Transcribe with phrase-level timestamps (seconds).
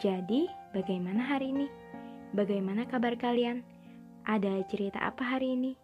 [0.00, 1.68] Jadi, bagaimana hari ini?
[2.32, 3.60] Bagaimana kabar kalian?
[4.24, 5.76] Ada cerita apa hari ini?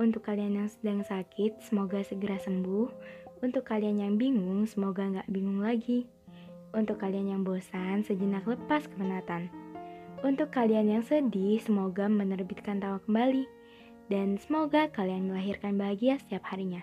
[0.00, 2.88] Untuk kalian yang sedang sakit, semoga segera sembuh.
[3.44, 6.08] Untuk kalian yang bingung, semoga nggak bingung lagi.
[6.72, 9.52] Untuk kalian yang bosan, sejenak lepas kemenatan.
[10.24, 13.44] Untuk kalian yang sedih, semoga menerbitkan tawa kembali.
[14.08, 16.80] Dan semoga kalian melahirkan bahagia setiap harinya.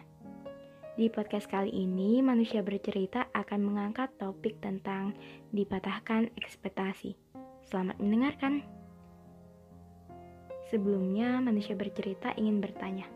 [0.99, 5.16] Di podcast kali ini, manusia bercerita akan mengangkat topik tentang
[5.56, 7.16] dipatahkan ekspektasi.
[7.64, 8.67] Selamat mendengarkan.
[10.67, 13.08] Sebelumnya, manusia bercerita ingin bertanya,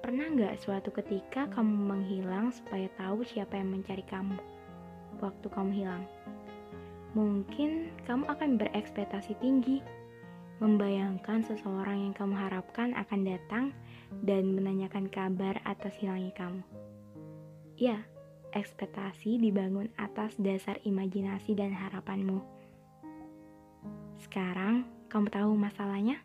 [0.00, 4.40] pernah nggak suatu ketika kamu menghilang supaya tahu siapa yang mencari kamu?
[5.20, 6.08] Waktu kamu hilang,
[7.12, 9.84] mungkin kamu akan berekspektasi tinggi,
[10.56, 13.76] membayangkan seseorang yang kamu harapkan akan datang
[14.24, 16.64] dan menanyakan kabar atas hilangnya kamu.
[17.84, 18.00] Ya,
[18.56, 22.40] ekspektasi dibangun atas dasar imajinasi dan harapanmu.
[24.24, 26.16] Sekarang, kamu tahu masalahnya?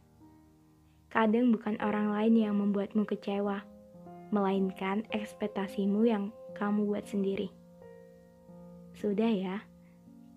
[1.11, 3.59] Kadang bukan orang lain yang membuatmu kecewa,
[4.31, 7.52] melainkan ekspektasimu yang kamu buat sendiri.
[8.95, 9.59] Sudah ya,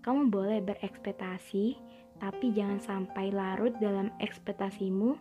[0.03, 1.79] kamu boleh berekspektasi,
[2.19, 5.15] tapi jangan sampai larut dalam ekspektasimu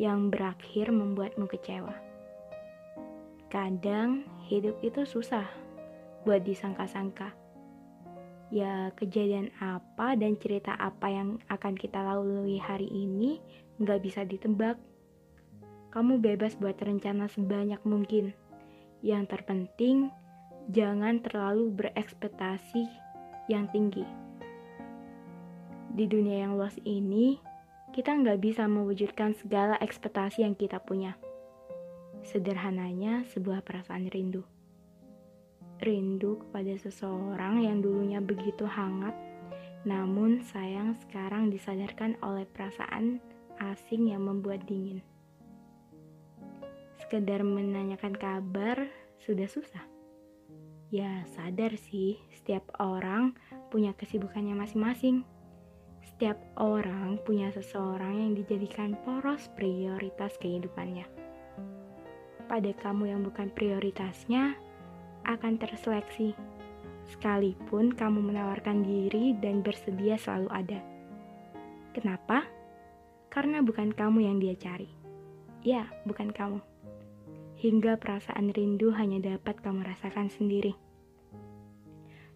[0.00, 2.11] yang berakhir membuatmu kecewa.
[3.52, 5.44] Kadang hidup itu susah
[6.24, 7.36] buat disangka-sangka.
[8.48, 13.44] Ya, kejadian apa dan cerita apa yang akan kita lalui hari ini
[13.76, 14.80] nggak bisa ditebak.
[15.92, 18.32] Kamu bebas buat rencana sebanyak mungkin.
[19.04, 20.08] Yang terpenting,
[20.72, 22.88] jangan terlalu berekspektasi
[23.52, 24.08] yang tinggi.
[25.92, 27.36] Di dunia yang luas ini,
[27.92, 31.20] kita nggak bisa mewujudkan segala ekspektasi yang kita punya.
[32.22, 34.46] Sederhananya, sebuah perasaan rindu.
[35.82, 39.10] Rindu kepada seseorang yang dulunya begitu hangat,
[39.82, 43.18] namun sayang sekarang disadarkan oleh perasaan
[43.58, 45.02] asing yang membuat dingin.
[47.02, 48.86] Sekedar menanyakan kabar
[49.18, 49.82] sudah susah.
[50.94, 53.34] Ya, sadar sih, setiap orang
[53.74, 55.26] punya kesibukannya masing-masing.
[56.06, 61.21] Setiap orang punya seseorang yang dijadikan poros prioritas kehidupannya
[62.52, 64.52] pada kamu yang bukan prioritasnya
[65.24, 66.36] akan terseleksi.
[67.08, 70.80] Sekalipun kamu menawarkan diri dan bersedia selalu ada.
[71.96, 72.44] Kenapa?
[73.32, 74.92] Karena bukan kamu yang dia cari.
[75.64, 76.60] Ya, bukan kamu.
[77.56, 80.76] Hingga perasaan rindu hanya dapat kamu rasakan sendiri.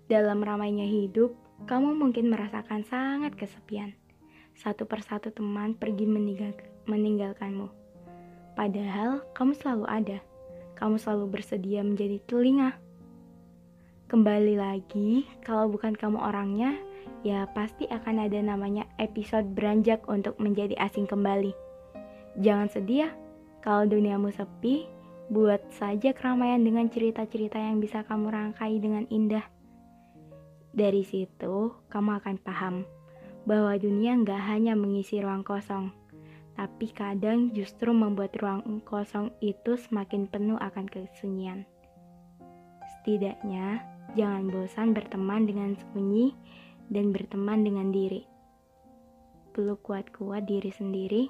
[0.08, 1.36] Dalam ramainya hidup,
[1.68, 3.92] kamu mungkin merasakan sangat kesepian.
[4.56, 6.56] Satu persatu teman pergi meninggal
[6.88, 7.85] meninggalkanmu
[8.56, 10.18] Padahal kamu selalu ada.
[10.80, 12.72] Kamu selalu bersedia menjadi telinga.
[14.08, 16.72] Kembali lagi, kalau bukan kamu orangnya,
[17.20, 21.52] ya pasti akan ada namanya episode beranjak untuk menjadi asing kembali.
[22.40, 23.10] Jangan sedih ya,
[23.60, 24.88] kalau duniamu sepi,
[25.28, 29.44] buat saja keramaian dengan cerita-cerita yang bisa kamu rangkai dengan indah.
[30.72, 32.88] Dari situ, kamu akan paham
[33.44, 35.92] bahwa dunia nggak hanya mengisi ruang kosong,
[36.56, 41.68] tapi kadang justru membuat ruang kosong itu semakin penuh akan kesunyian.
[42.96, 43.84] Setidaknya,
[44.16, 46.32] jangan bosan berteman dengan sunyi
[46.88, 48.24] dan berteman dengan diri.
[49.52, 51.28] Peluk kuat-kuat diri sendiri.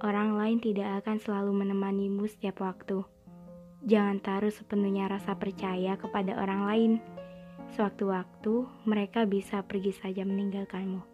[0.00, 3.02] Orang lain tidak akan selalu menemanimu setiap waktu.
[3.84, 6.92] Jangan taruh sepenuhnya rasa percaya kepada orang lain.
[7.76, 11.13] Sewaktu-waktu, mereka bisa pergi saja meninggalkanmu.